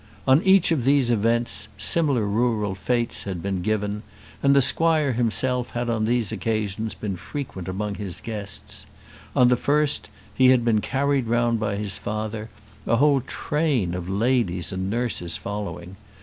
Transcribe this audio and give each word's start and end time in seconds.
On 0.27 0.41
each 0.41 0.71
of 0.71 0.83
these 0.83 1.11
events 1.11 1.67
similar 1.77 2.25
rural 2.27 2.73
fêtes 2.73 3.25
had 3.25 3.39
been 3.43 3.61
given, 3.61 4.01
and 4.41 4.55
the 4.55 4.59
squire 4.63 5.13
himself 5.13 5.69
had 5.77 5.91
on 5.91 6.05
these 6.05 6.31
occasions 6.31 6.95
been 6.95 7.15
frequent 7.15 7.67
among 7.67 7.93
his 7.93 8.19
guests. 8.19 8.87
On 9.35 9.47
the 9.49 9.55
first, 9.55 10.09
he 10.33 10.47
had 10.47 10.65
been 10.65 10.81
carried 10.81 11.27
round 11.27 11.59
by 11.59 11.75
his 11.75 11.99
father, 11.99 12.49
a 12.87 12.95
whole 12.95 13.21
train 13.21 13.93
of 13.93 14.09
ladies 14.09 14.71
and 14.71 14.89
nurses 14.89 15.37
following. 15.37 15.95